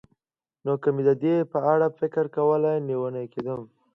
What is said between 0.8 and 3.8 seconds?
که مې د دې په اړه فکر کولای، لېونی کېدم.